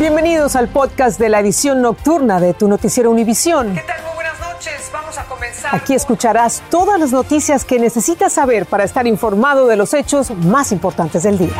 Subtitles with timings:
[0.00, 3.74] Bienvenidos al podcast de la edición nocturna de tu noticiero Univisión.
[3.74, 4.02] ¿Qué tal?
[4.02, 4.90] Muy buenas noches.
[4.90, 5.74] Vamos a comenzar.
[5.74, 10.72] Aquí escucharás todas las noticias que necesitas saber para estar informado de los hechos más
[10.72, 11.52] importantes del día.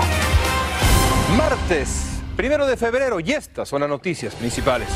[1.36, 1.88] Martes,
[2.34, 4.88] primero de febrero, y estas son las noticias principales.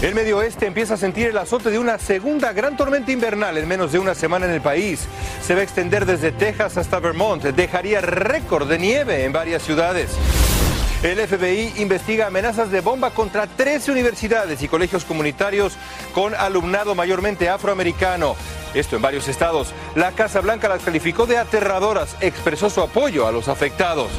[0.00, 3.66] El medio oeste empieza a sentir el azote de una segunda gran tormenta invernal en
[3.66, 5.08] menos de una semana en el país.
[5.44, 7.42] Se va a extender desde Texas hasta Vermont.
[7.42, 10.10] Dejaría récord de nieve en varias ciudades.
[11.02, 15.76] El FBI investiga amenazas de bomba contra 13 universidades y colegios comunitarios
[16.14, 18.36] con alumnado mayormente afroamericano.
[18.72, 19.74] Esto en varios estados.
[19.96, 24.12] La Casa Blanca las calificó de aterradoras, expresó su apoyo a los afectados.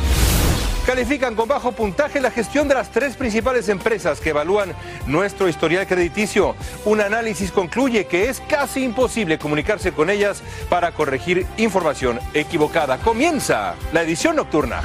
[0.85, 4.76] Califican con bajo puntaje la gestión de las tres principales empresas que evalúan
[5.07, 6.54] nuestro historial crediticio.
[6.84, 12.98] Un análisis concluye que es casi imposible comunicarse con ellas para corregir información equivocada.
[12.98, 14.81] Comienza la edición nocturna.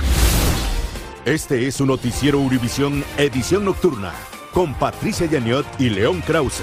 [1.28, 4.14] Este es un noticiero Univisión Edición Nocturna
[4.54, 6.62] con Patricia Yaniot y León Krause.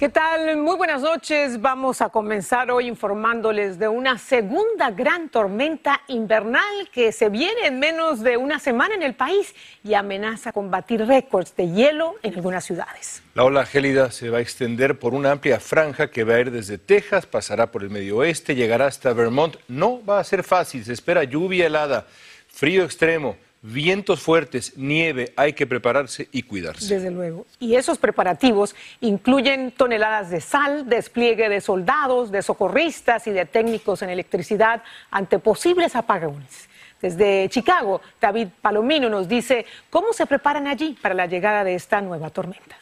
[0.00, 0.56] ¿Qué tal?
[0.56, 1.60] Muy buenas noches.
[1.60, 7.78] Vamos a comenzar hoy informándoles de una segunda gran tormenta invernal que se viene en
[7.78, 12.34] menos de una semana en el país y amenaza con batir récords de hielo en
[12.34, 13.22] algunas ciudades.
[13.34, 16.50] La ola gélida se va a extender por una amplia franja que va a ir
[16.50, 19.54] desde Texas, pasará por el medio oeste, llegará hasta Vermont.
[19.68, 22.08] No va a ser fácil, se espera lluvia helada
[22.54, 26.94] frío extremo, vientos fuertes, nieve, hay que prepararse y cuidarse.
[26.94, 27.46] Desde luego.
[27.58, 34.02] Y esos preparativos incluyen toneladas de sal, despliegue de soldados, de socorristas y de técnicos
[34.02, 36.68] en electricidad ante posibles apagones.
[37.02, 42.00] Desde Chicago, David Palomino nos dice cómo se preparan allí para la llegada de esta
[42.00, 42.76] nueva tormenta.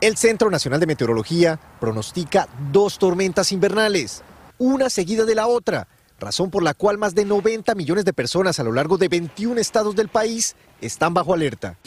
[0.00, 4.22] El Centro Nacional de Meteorología pronostica dos tormentas invernales,
[4.58, 5.86] una seguida de la otra
[6.18, 9.60] razón por la cual más de 90 millones de personas a lo largo de 21
[9.60, 11.78] estados del país están bajo alerta.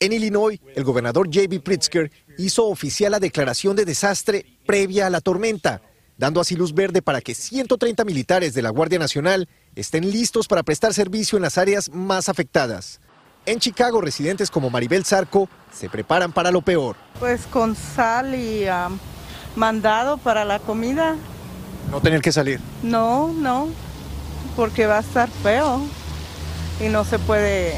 [0.00, 1.60] En Illinois, el gobernador J.B.
[1.60, 5.82] Pritzker hizo oficial la declaración de desastre previa a la tormenta,
[6.16, 10.62] dando así luz verde para que 130 militares de la Guardia Nacional estén listos para
[10.62, 13.00] prestar servicio en las áreas más afectadas.
[13.46, 16.96] En Chicago, residentes como Maribel Zarco se preparan para lo peor.
[17.18, 18.90] Pues con sal y ah,
[19.56, 21.16] mandado para la comida
[21.90, 22.60] no tener que salir.
[22.82, 23.68] No, no,
[24.56, 25.80] porque va a estar feo
[26.80, 27.74] y no se puede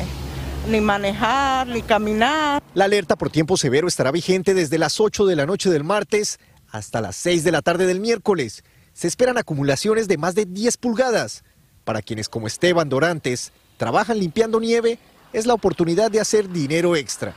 [0.68, 2.62] ni manejar, ni caminar.
[2.74, 6.38] La alerta por tiempo severo estará vigente desde las 8 de la noche del martes
[6.70, 8.64] hasta las 6 de la tarde del miércoles.
[8.92, 11.44] Se esperan acumulaciones de más de 10 pulgadas.
[11.84, 14.98] Para quienes como Esteban Dorantes trabajan limpiando nieve,
[15.32, 17.34] es la oportunidad de hacer dinero extra.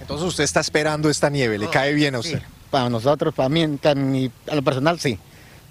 [0.00, 2.42] Entonces usted está esperando esta nieve, ¿le cae bien a usted?
[2.70, 3.62] Para nosotros, para mí,
[4.48, 5.18] a lo personal sí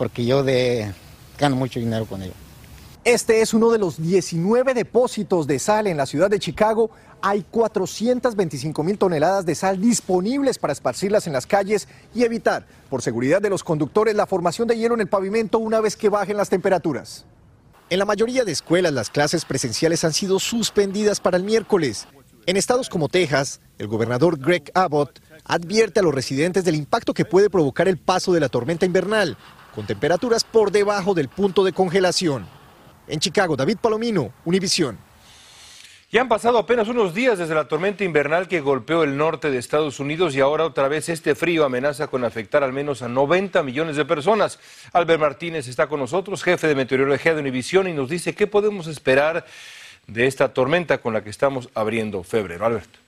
[0.01, 0.43] porque yo
[1.37, 2.33] gano mucho dinero con ello.
[3.03, 6.89] Este es uno de los 19 depósitos de sal en la ciudad de Chicago.
[7.21, 13.03] Hay 425 mil toneladas de sal disponibles para esparcirlas en las calles y evitar, por
[13.03, 16.35] seguridad de los conductores, la formación de hielo en el pavimento una vez que bajen
[16.35, 17.25] las temperaturas.
[17.91, 22.07] En la mayoría de escuelas las clases presenciales han sido suspendidas para el miércoles.
[22.47, 27.23] En estados como Texas, el gobernador Greg Abbott advierte a los residentes del impacto que
[27.23, 29.37] puede provocar el paso de la tormenta invernal
[29.73, 32.47] con temperaturas por debajo del punto de congelación.
[33.07, 34.97] En Chicago, David Palomino, Univisión.
[36.11, 39.57] Ya han pasado apenas unos días desde la tormenta invernal que golpeó el norte de
[39.57, 43.63] Estados Unidos y ahora otra vez este frío amenaza con afectar al menos a 90
[43.63, 44.59] millones de personas.
[44.91, 48.87] Albert Martínez está con nosotros, jefe de meteorología de Univisión, y nos dice qué podemos
[48.87, 49.45] esperar
[50.07, 52.65] de esta tormenta con la que estamos abriendo febrero.
[52.65, 53.00] Alberto.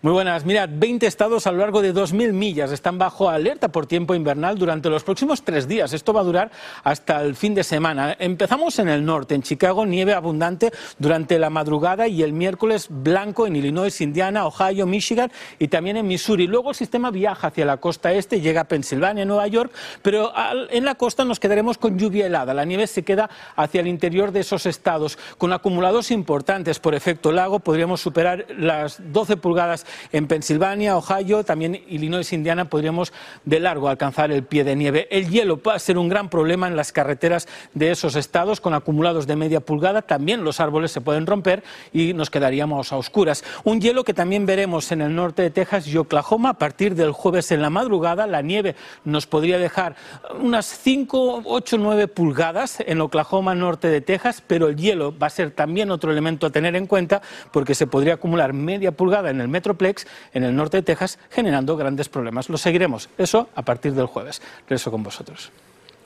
[0.00, 0.44] Muy buenas.
[0.44, 4.56] Mirad, 20 estados a lo largo de 2.000 millas están bajo alerta por tiempo invernal
[4.56, 5.92] durante los próximos tres días.
[5.92, 6.52] Esto va a durar
[6.84, 8.14] hasta el fin de semana.
[8.20, 10.70] Empezamos en el norte, en Chicago, nieve abundante
[11.00, 16.06] durante la madrugada y el miércoles blanco en Illinois, Indiana, Ohio, Michigan y también en
[16.06, 16.46] Missouri.
[16.46, 19.72] Luego el sistema viaja hacia la costa este, llega a Pensilvania, Nueva York,
[20.02, 20.32] pero
[20.70, 22.54] en la costa nos quedaremos con lluvia helada.
[22.54, 25.18] La nieve se queda hacia el interior de esos estados.
[25.38, 31.82] Con acumulados importantes por efecto lago podríamos superar las 12 pulgadas en Pensilvania, Ohio, también
[31.88, 33.12] Illinois, Indiana, podríamos
[33.44, 35.08] de largo alcanzar el pie de nieve.
[35.10, 38.74] El hielo va a ser un gran problema en las carreteras de esos estados con
[38.74, 40.02] acumulados de media pulgada.
[40.02, 41.62] También los árboles se pueden romper
[41.92, 43.44] y nos quedaríamos a oscuras.
[43.64, 47.12] Un hielo que también veremos en el norte de Texas y Oklahoma a partir del
[47.12, 48.26] jueves en la madrugada.
[48.26, 49.96] La nieve nos podría dejar
[50.40, 55.30] unas 5, 8, 9 pulgadas en Oklahoma, norte de Texas, pero el hielo va a
[55.30, 59.40] ser también otro elemento a tener en cuenta porque se podría acumular media pulgada en
[59.40, 59.74] el metro
[60.34, 62.48] en el norte de Texas, generando grandes problemas.
[62.48, 64.42] Lo seguiremos, eso a partir del jueves.
[64.66, 65.50] Regreso con vosotros.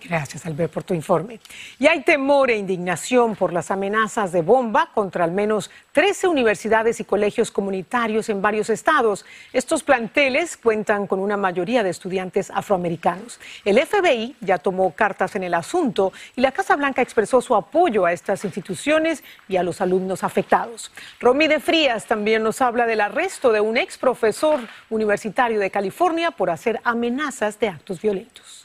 [0.08, 1.38] Gracias, Albert, por tu informe.
[1.78, 6.99] Y hay temor e indignación por las amenazas de bomba contra al menos 13 universidades
[7.00, 9.25] y colegios comunitarios en varios estados.
[9.52, 13.38] Estos planteles cuentan con una mayoría de estudiantes afroamericanos.
[13.64, 18.05] El FBI ya tomó cartas en el asunto y la Casa Blanca expresó su apoyo
[18.05, 20.90] a estas instituciones y a los alumnos afectados.
[21.20, 24.60] Romy de Frías también nos habla del arresto de un ex profesor
[24.90, 28.62] universitario de California por hacer amenazas de actos violentos.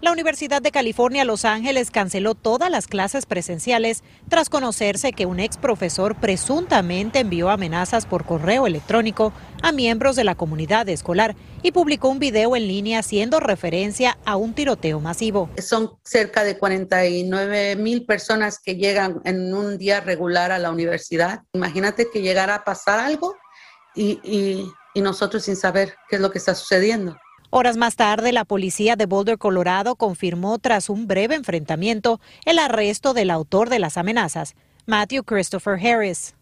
[0.00, 5.40] La Universidad de California Los Ángeles canceló todas las clases presenciales tras conocerse que un
[5.40, 11.72] ex profesor presuntamente envió amenazas por correo electrónico a miembros de la comunidad escolar y
[11.72, 15.50] publicó un video en línea haciendo referencia a un tiroteo masivo.
[15.58, 21.42] Son cerca de 49 mil personas que llegan en un día regular a la universidad.
[21.52, 23.36] Imagínate que llegara a pasar algo
[23.94, 24.18] y,
[24.94, 27.18] y nosotros sin saber qué es lo que está sucediendo.
[27.52, 33.12] Horas más tarde, la policía de Boulder, Colorado, confirmó tras un breve enfrentamiento el arresto
[33.12, 34.54] del autor de las amenazas,
[34.86, 36.36] Matthew Christopher Harris.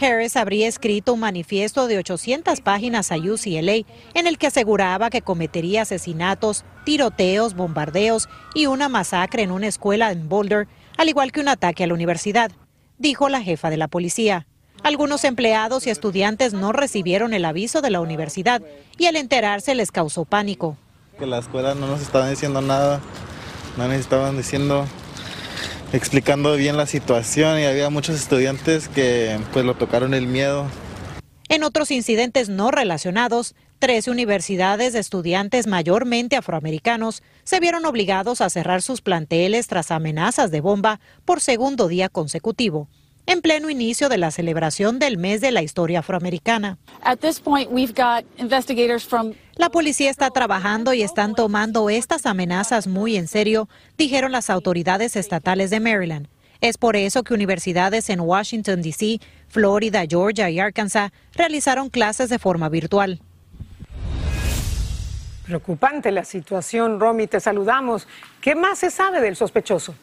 [0.00, 5.22] Harris habría escrito un manifiesto de 800 páginas a UCLA en el que aseguraba que
[5.22, 10.66] cometería asesinatos, tiroteos, bombardeos y una masacre en una escuela en Boulder,
[10.98, 12.50] al igual que un ataque a la universidad,
[12.98, 14.48] dijo la jefa de la policía.
[14.82, 18.62] Algunos empleados y estudiantes no recibieron el aviso de la universidad
[18.96, 20.76] y al enterarse les causó pánico.
[21.18, 23.00] Que la escuela no nos estaban diciendo nada,
[23.76, 24.86] no nos estaban diciendo,
[25.92, 30.64] explicando bien la situación y había muchos estudiantes que pues lo tocaron el miedo.
[31.50, 38.48] En otros incidentes no relacionados, tres universidades de estudiantes mayormente afroamericanos se vieron obligados a
[38.48, 42.88] cerrar sus planteles tras amenazas de bomba por segundo día consecutivo
[43.30, 46.78] en pleno inicio de la celebración del mes de la historia afroamericana.
[49.54, 55.14] La policía está trabajando y están tomando estas amenazas muy en serio, dijeron las autoridades
[55.14, 56.26] estatales de Maryland.
[56.60, 62.40] Es por eso que universidades en Washington, D.C., Florida, Georgia y Arkansas realizaron clases de
[62.40, 63.20] forma virtual.
[65.46, 68.08] Preocupante la situación, Romy, te saludamos.
[68.40, 69.94] ¿Qué más se sabe del sospechoso?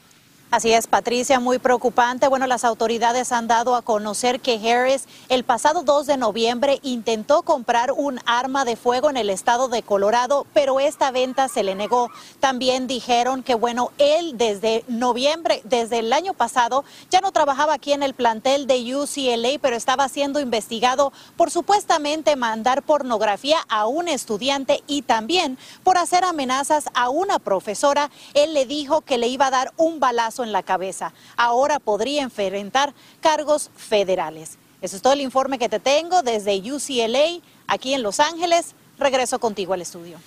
[0.49, 2.29] Así es, Patricia, muy preocupante.
[2.29, 7.41] Bueno, las autoridades han dado a conocer que Harris el pasado 2 de noviembre intentó
[7.41, 11.75] comprar un arma de fuego en el estado de Colorado, pero esta venta se le
[11.75, 12.09] negó.
[12.39, 17.91] También dijeron que, bueno, él desde noviembre, desde el año pasado, ya no trabajaba aquí
[17.91, 24.07] en el plantel de UCLA, pero estaba siendo investigado por supuestamente mandar pornografía a un
[24.07, 28.09] estudiante y también por hacer amenazas a una profesora.
[28.33, 31.13] Él le dijo que le iba a dar un balazo en la cabeza.
[31.35, 34.57] Ahora podría enfrentar cargos federales.
[34.81, 38.75] Eso es todo el informe que te tengo desde UCLA, aquí en Los Ángeles.
[38.99, 40.19] Regreso contigo al estudio.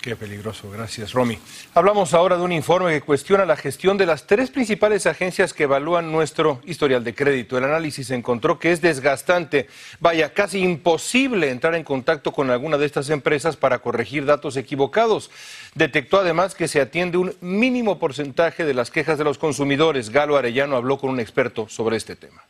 [0.00, 1.38] Qué peligroso, gracias Romy.
[1.74, 5.64] Hablamos ahora de un informe que cuestiona la gestión de las tres principales agencias que
[5.64, 7.58] evalúan nuestro historial de crédito.
[7.58, 9.68] El análisis encontró que es desgastante,
[9.98, 15.30] vaya, casi imposible entrar en contacto con alguna de estas empresas para corregir datos equivocados.
[15.74, 20.08] Detectó además que se atiende un mínimo porcentaje de las quejas de los consumidores.
[20.08, 22.42] Galo Arellano habló con un experto sobre este tema.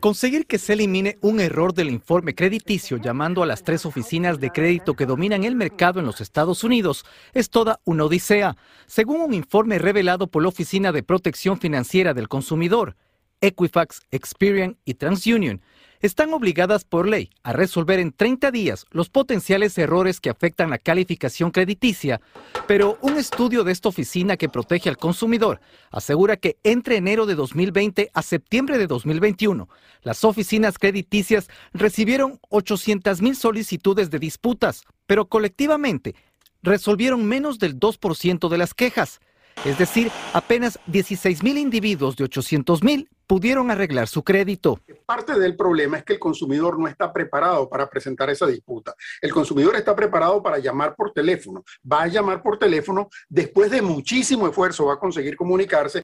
[0.00, 4.50] Conseguir que se elimine un error del informe crediticio llamando a las tres oficinas de
[4.50, 8.56] crédito que dominan el mercado en los Estados Unidos es toda una odisea,
[8.86, 12.96] según un informe revelado por la Oficina de Protección Financiera del Consumidor,
[13.40, 15.62] Equifax, Experian y TransUnion
[16.02, 20.78] están obligadas por ley a resolver en 30 días los potenciales errores que afectan la
[20.78, 22.20] calificación crediticia,
[22.66, 27.36] pero un estudio de esta oficina que protege al consumidor asegura que entre enero de
[27.36, 29.68] 2020 a septiembre de 2021,
[30.02, 36.16] las oficinas crediticias recibieron 800 mil solicitudes de disputas, pero colectivamente
[36.62, 39.20] resolvieron menos del 2% de las quejas.
[39.64, 44.78] Es decir, apenas 16 mil individuos de 800 mil pudieron arreglar su crédito.
[45.06, 48.94] Parte del problema es que el consumidor no está preparado para presentar esa disputa.
[49.20, 51.64] El consumidor está preparado para llamar por teléfono.
[51.90, 56.02] Va a llamar por teléfono, después de muchísimo esfuerzo va a conseguir comunicarse.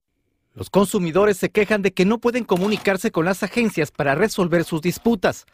[0.54, 4.80] Los consumidores se quejan de que no pueden comunicarse con las agencias para resolver sus
[4.80, 5.46] disputas.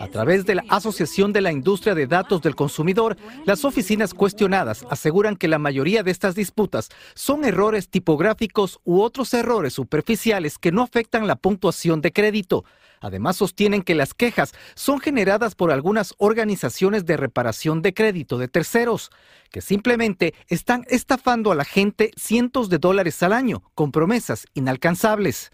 [0.00, 4.86] A través de la Asociación de la Industria de Datos del Consumidor, las oficinas cuestionadas
[4.90, 10.72] aseguran que la mayoría de estas disputas son errores tipográficos u otros errores superficiales que
[10.72, 12.64] no afectan la puntuación de crédito.
[13.00, 18.48] Además, sostienen que las quejas son generadas por algunas organizaciones de reparación de crédito de
[18.48, 19.10] terceros,
[19.50, 25.50] que simplemente están estafando a la gente cientos de dólares al año con promesas inalcanzables.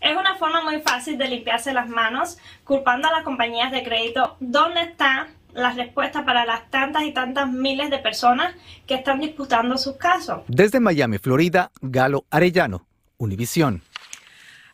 [0.00, 4.36] Es una forma muy fácil de limpiarse las manos, culpando a las compañías de crédito.
[4.40, 8.54] ¿Dónde está la respuesta para las tantas y tantas miles de personas
[8.86, 10.42] que están disputando sus casos?
[10.46, 12.86] Desde Miami, Florida, Galo Arellano,
[13.16, 13.82] Univisión.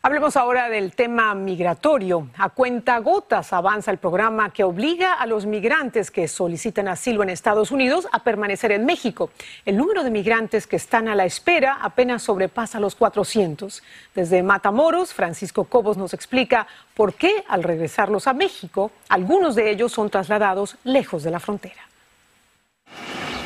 [0.05, 2.27] Hablemos ahora del tema migratorio.
[2.37, 7.29] A cuenta gotas avanza el programa que obliga a los migrantes que solicitan asilo en
[7.31, 9.31] Estados Unidos a permanecer en México.
[9.65, 13.81] El número de migrantes que están a la espera apenas sobrepasa los 400.
[14.13, 19.91] Desde Matamoros, Francisco Cobos nos explica por qué al regresarlos a México, algunos de ellos
[19.91, 21.81] son trasladados lejos de la frontera.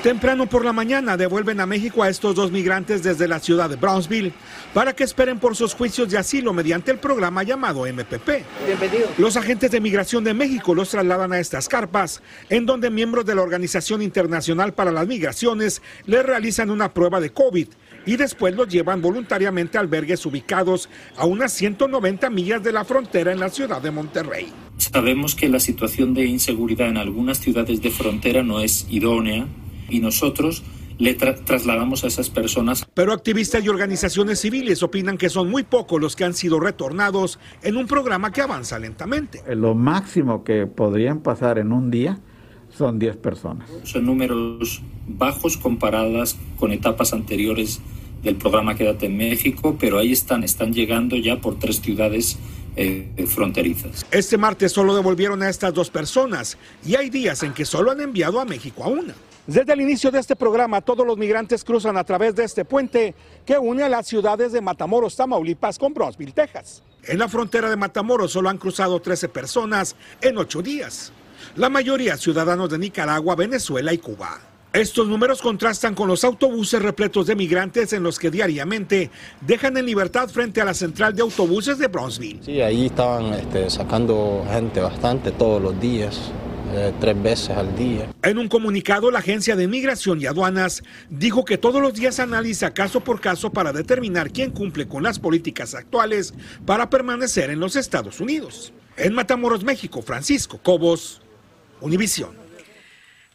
[0.04, 3.76] Temprano por la mañana devuelven a México a estos dos migrantes desde la ciudad de
[3.76, 4.32] Brownsville
[4.74, 8.30] para que esperen por sus juicios de asilo mediante el programa llamado MPP.
[9.18, 13.36] Los agentes de migración de México los trasladan a estas carpas, en donde miembros de
[13.36, 17.68] la Organización Internacional para las Migraciones les realizan una prueba de COVID
[18.06, 20.88] y después los llevan voluntariamente a albergues ubicados
[21.18, 24.48] a unas 190 millas de la frontera en la ciudad de Monterrey.
[24.78, 29.46] Sabemos que la situación de inseguridad en algunas ciudades de frontera no es idónea
[29.90, 30.64] y nosotros
[31.00, 32.86] le trasladamos a esas personas.
[32.94, 37.40] Pero activistas y organizaciones civiles opinan que son muy pocos los que han sido retornados
[37.64, 39.42] en un programa que avanza lentamente.
[39.56, 42.20] Lo máximo que podrían pasar en un día
[42.70, 43.70] son 10 personas.
[43.84, 47.82] Son números bajos comparadas con etapas anteriores
[48.22, 52.38] del programa Quédate en México, pero ahí están, están llegando ya por tres ciudades
[52.76, 54.06] eh, fronterizas.
[54.12, 58.02] Este martes solo devolvieron a estas dos personas y hay días en que solo han
[58.02, 59.16] enviado a México a una.
[59.50, 63.16] Desde el inicio de este programa, todos los migrantes cruzan a través de este puente
[63.48, 66.84] que une a las ciudades de Matamoros, Tamaulipas con Brosville, Texas.
[67.06, 71.12] En la frontera de Matamoros solo han cruzado 13 personas en ocho días.
[71.56, 74.40] La mayoría ciudadanos de Nicaragua, Venezuela y Cuba.
[74.72, 79.10] Estos números contrastan con los autobuses repletos de migrantes en los que diariamente
[79.42, 82.44] dejan en libertad frente a la central de autobuses de Brownsville.
[82.44, 86.32] Sí, ahí estaban este, sacando gente bastante todos los días.
[86.72, 88.14] Eh, tres veces al día.
[88.22, 92.74] En un comunicado, la Agencia de Migración y Aduanas dijo que todos los días analiza
[92.74, 96.34] caso por caso para determinar quién cumple con las políticas actuales
[96.66, 98.72] para permanecer en los Estados Unidos.
[98.98, 101.22] En Matamoros, México, Francisco Cobos,
[101.82, 102.49] Univisión.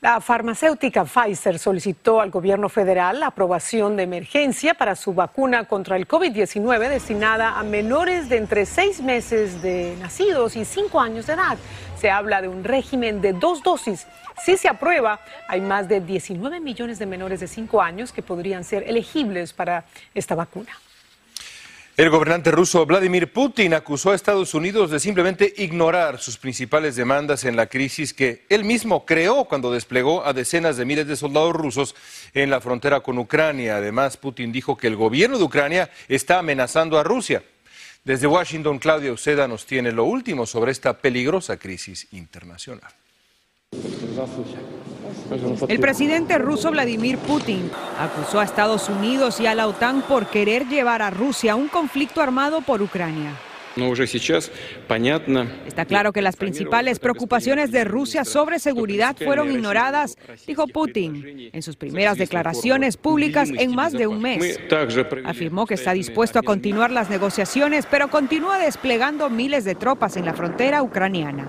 [0.04, 5.96] La farmacéutica Pfizer solicitó al gobierno federal la aprobación de emergencia para su vacuna contra
[5.96, 11.32] el COVID-19 destinada a menores de entre seis meses de nacidos y cinco años de
[11.32, 11.56] edad.
[11.98, 14.06] Se habla de un régimen de dos dosis.
[14.44, 18.62] Si se aprueba, hay más de 19 millones de menores de cinco años que podrían
[18.62, 20.72] ser elegibles para esta vacuna.
[21.96, 27.44] El gobernante ruso Vladimir Putin acusó a Estados Unidos de simplemente ignorar sus principales demandas
[27.44, 31.52] en la crisis que él mismo creó cuando desplegó a decenas de miles de soldados
[31.52, 31.94] rusos
[32.32, 33.76] en la frontera con Ucrania.
[33.76, 37.44] Además, Putin dijo que el gobierno de Ucrania está amenazando a Rusia.
[38.02, 42.90] Desde Washington, Claudia Uceda nos tiene lo último sobre esta peligrosa crisis internacional.
[45.68, 50.68] El presidente ruso Vladimir Putin acusó a Estados Unidos y a la OTAN por querer
[50.68, 53.32] llevar a Rusia a un conflicto armado por Ucrania.
[55.66, 60.16] Está claro que las principales preocupaciones de Rusia sobre seguridad fueron ignoradas,
[60.46, 64.60] dijo Putin en sus primeras declaraciones públicas en más de un mes.
[65.24, 70.26] Afirmó que está dispuesto a continuar las negociaciones, pero continúa desplegando miles de tropas en
[70.26, 71.48] la frontera ucraniana.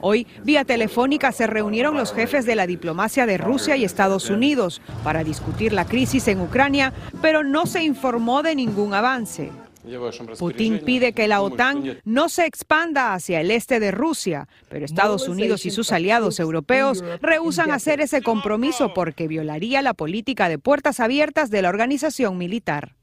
[0.00, 4.80] Hoy, vía telefónica, se reunieron los jefes de la diplomacia de Rusia y Estados Unidos
[5.04, 9.50] para discutir la crisis en Ucrania, pero no se informó de ningún avance.
[10.38, 15.26] Putin pide que la OTAN no se expanda hacia el este de Rusia, pero Estados
[15.26, 21.00] Unidos y sus aliados europeos rehusan hacer ese compromiso porque violaría la política de puertas
[21.00, 22.99] abiertas de la organización militar.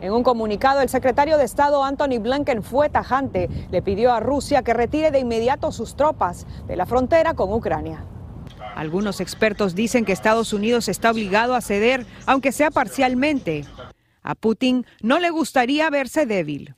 [0.00, 3.48] En un comunicado, el secretario de Estado Anthony Blinken fue tajante.
[3.70, 8.04] Le pidió a Rusia que retire de inmediato sus tropas de la frontera con Ucrania.
[8.74, 13.64] Algunos expertos dicen que Estados Unidos está obligado a ceder, aunque sea parcialmente.
[14.22, 16.74] A Putin no le gustaría verse débil.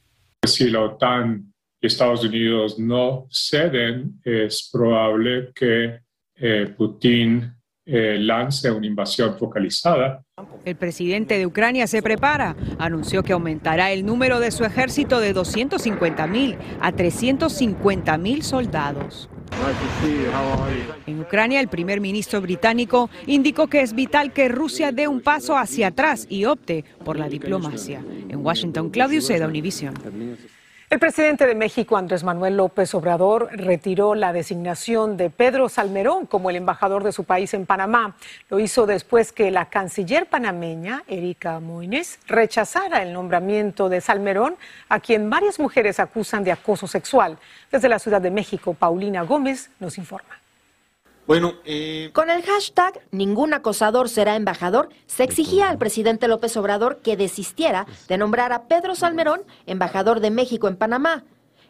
[0.46, 5.98] Si la OTAN y Estados Unidos no ceden, es probable que
[6.36, 7.57] eh, Putin
[7.90, 10.22] eh, lance una invasión focalizada.
[10.66, 12.54] El presidente de Ucrania se prepara.
[12.78, 19.30] Anunció que aumentará el número de su ejército de 250 mil a 350 mil soldados.
[21.06, 25.56] En Ucrania, el primer ministro británico indicó que es vital que Rusia dé un paso
[25.56, 28.02] hacia atrás y opte por la diplomacia.
[28.28, 29.94] En Washington, Claudio Seda, Univision.
[30.90, 36.48] El presidente de México, Andrés Manuel López Obrador, retiró la designación de Pedro Salmerón como
[36.48, 38.16] el embajador de su país en Panamá.
[38.48, 44.56] Lo hizo después que la canciller panameña, Erika Moines, rechazara el nombramiento de Salmerón,
[44.88, 47.36] a quien varias mujeres acusan de acoso sexual.
[47.70, 50.40] Desde la Ciudad de México, Paulina Gómez nos informa.
[51.28, 57.00] Bueno, eh, Con el hashtag Ningún acosador será embajador, se exigía al presidente López Obrador
[57.02, 61.24] que desistiera de nombrar a Pedro Salmerón embajador de México en Panamá.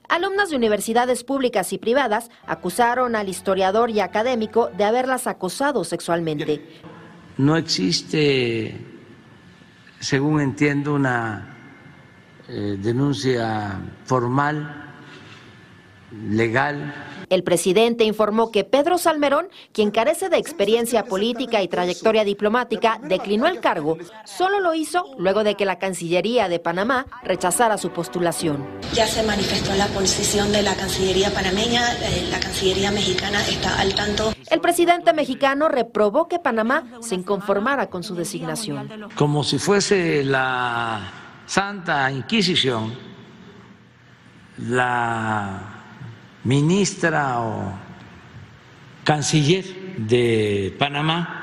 [0.08, 6.62] Alumnas de universidades públicas y privadas acusaron al historiador y académico de haberlas acosado sexualmente.
[7.36, 8.76] No existe,
[9.98, 11.56] según entiendo, una
[12.48, 14.94] eh, denuncia formal,
[16.12, 16.94] legal
[17.30, 23.46] el presidente informó que Pedro Salmerón, quien carece de experiencia política y trayectoria diplomática, declinó
[23.46, 23.98] el cargo.
[24.24, 28.66] Solo lo hizo luego de que la Cancillería de Panamá rechazara su postulación.
[28.94, 33.94] Ya se manifestó la posición de la Cancillería panameña, eh, la Cancillería mexicana está al
[33.94, 34.32] tanto.
[34.50, 39.08] El presidente mexicano reprobó que Panamá se inconformara con su designación.
[39.14, 41.12] Como si fuese la
[41.46, 42.94] Santa Inquisición,
[44.58, 45.77] la
[46.44, 47.72] ministra o
[49.04, 49.64] canciller
[49.96, 51.38] de Panamá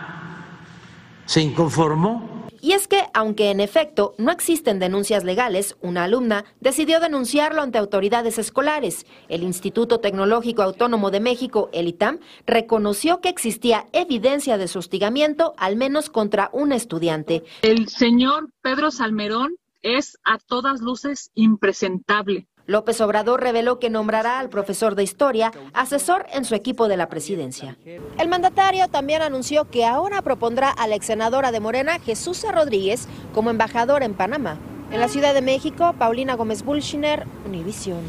[1.26, 2.36] se inconformó.
[2.62, 7.78] Y es que, aunque en efecto no existen denuncias legales, una alumna decidió denunciarlo ante
[7.78, 9.06] autoridades escolares.
[9.30, 15.54] El Instituto Tecnológico Autónomo de México, el ITAM, reconoció que existía evidencia de su hostigamiento,
[15.58, 17.44] al menos contra un estudiante.
[17.62, 22.48] El señor Pedro Salmerón es a todas luces impresentable.
[22.68, 27.10] López Obrador reveló que nombrará al profesor de historia asesor en su equipo de la
[27.10, 27.78] presidencia.
[28.18, 33.08] El mandatario también anunció que ahora propondrá a la ex senadora de Morena, Jesús Rodríguez,
[33.34, 34.58] como embajador en Panamá.
[34.92, 38.02] En la Ciudad de México, Paulina Gómez Bulshiner, Univisión.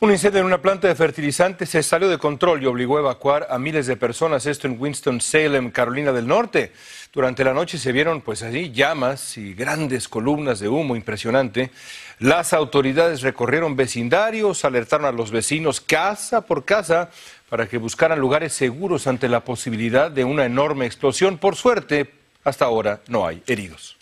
[0.00, 3.48] Un incendio en una planta de fertilizantes se salió de control y obligó a evacuar
[3.50, 6.70] a miles de personas, esto en Winston-Salem, Carolina del Norte.
[7.12, 11.72] Durante la noche se vieron pues así llamas y grandes columnas de humo impresionante.
[12.20, 17.10] Las autoridades recorrieron vecindarios, alertaron a los vecinos casa por casa
[17.48, 21.38] para que buscaran lugares seguros ante la posibilidad de una enorme explosión.
[21.38, 22.08] Por suerte,
[22.44, 23.97] hasta ahora no hay heridos.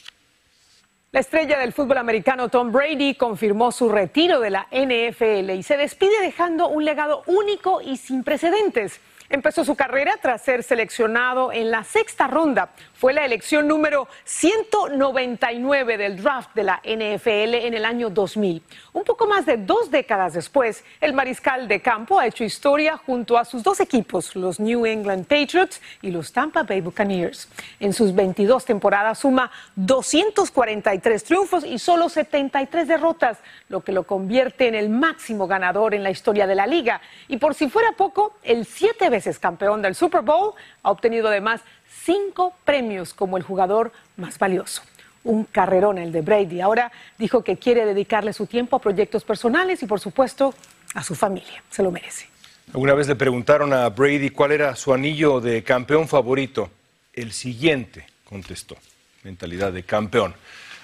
[1.17, 5.79] La estrella del fútbol americano Tom Brady confirmó su retiro de la NFL y se
[5.79, 9.01] despide dejando un legado único y sin precedentes.
[9.31, 12.69] Empezó su carrera tras ser seleccionado en la sexta ronda.
[12.99, 18.63] Fue la elección número 199 del draft de la NFL en el año 2000.
[18.95, 23.37] Un poco más de dos décadas después, el mariscal de campo ha hecho historia junto
[23.37, 27.51] a sus dos equipos, los New England Patriots y los Tampa Bay Buccaneers.
[27.81, 33.37] En sus 22 temporadas suma 243 triunfos y solo 73 derrotas,
[33.69, 37.03] lo que lo convierte en el máximo ganador en la historia de la liga.
[37.29, 41.61] Y por si fuera poco, el siete veces campeón del Super Bowl ha obtenido además
[41.89, 44.83] cinco premios como el jugador más valioso.
[45.25, 46.61] Un carrerón el de Brady.
[46.61, 50.55] Ahora dijo que quiere dedicarle su tiempo a proyectos personales y por supuesto
[50.95, 51.63] a su familia.
[51.71, 52.29] Se lo merece.
[52.69, 56.71] Alguna vez le preguntaron a Brady cuál era su anillo de campeón favorito.
[57.13, 58.77] El siguiente, contestó.
[59.23, 60.35] Mentalidad de campeón.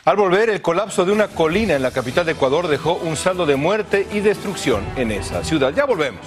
[0.04, 3.46] Al volver, el colapso de una colina en la capital de Ecuador dejó un saldo
[3.46, 5.72] de muerte y destrucción en esa ciudad.
[5.72, 6.26] Ya volvemos.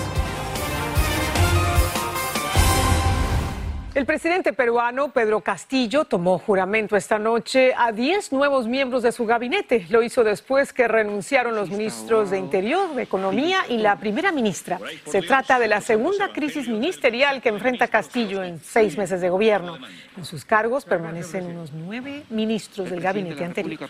[3.93, 9.25] El presidente peruano Pedro Castillo tomó juramento esta noche a 10 nuevos miembros de su
[9.25, 9.85] gabinete.
[9.89, 14.79] Lo hizo después que renunciaron los ministros de Interior, de Economía y la primera ministra.
[15.05, 19.77] Se trata de la segunda crisis ministerial que enfrenta Castillo en seis meses de gobierno.
[20.15, 23.89] En sus cargos permanecen unos nueve ministros del gabinete anterior.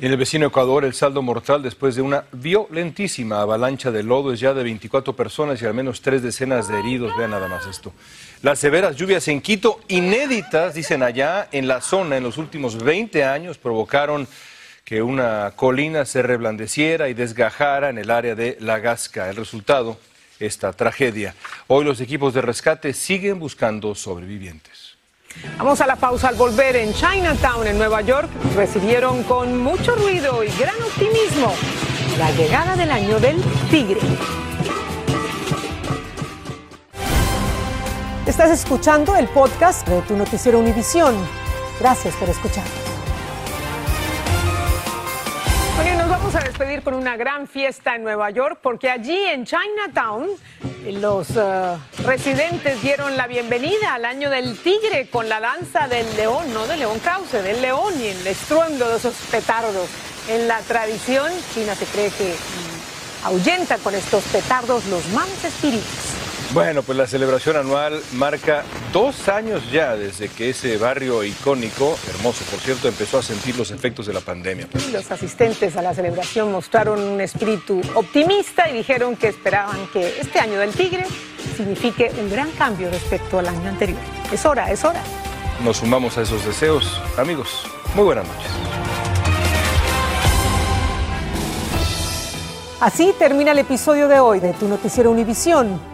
[0.00, 4.40] En el vecino Ecuador, el saldo mortal después de una violentísima avalancha de lodo es
[4.40, 7.16] ya de 24 personas y al menos tres decenas de heridos.
[7.16, 7.92] Vean nada más esto.
[8.42, 13.22] Las severas lluvias en Quito, inéditas, dicen allá, en la zona en los últimos 20
[13.22, 14.26] años, provocaron
[14.82, 19.28] que una colina se reblandeciera y desgajara en el área de La Gasca.
[19.28, 19.98] El resultado,
[20.40, 21.34] esta tragedia.
[21.66, 24.96] Hoy los equipos de rescate siguen buscando sobrevivientes.
[25.58, 28.30] Vamos a la pausa al volver en Chinatown, en Nueva York.
[28.56, 31.52] Recibieron con mucho ruido y gran optimismo
[32.16, 33.36] la llegada del año del
[33.70, 34.00] tigre.
[38.26, 41.14] Estás escuchando el podcast de tu noticiero Univisión.
[41.78, 42.64] Gracias por escuchar.
[46.08, 50.28] vamos a despedir con una gran fiesta en Nueva York porque allí en Chinatown
[50.86, 56.52] los uh, residentes dieron la bienvenida al año del tigre con la danza del león,
[56.54, 59.88] no del león Krause, del león y el estruendo de esos petardos.
[60.28, 66.13] En la tradición china se cree que mm, ahuyenta con estos petardos los malos espíritus.
[66.54, 68.62] Bueno, pues la celebración anual marca
[68.92, 73.72] dos años ya desde que ese barrio icónico, hermoso por cierto, empezó a sentir los
[73.72, 74.68] efectos de la pandemia.
[74.92, 80.38] Los asistentes a la celebración mostraron un espíritu optimista y dijeron que esperaban que este
[80.38, 81.04] año del tigre
[81.56, 83.98] signifique un gran cambio respecto al año anterior.
[84.32, 85.02] Es hora, es hora.
[85.64, 87.02] Nos sumamos a esos deseos.
[87.18, 88.50] Amigos, muy buenas noches.
[92.78, 95.93] Así termina el episodio de hoy de Tu Noticiero Univisión.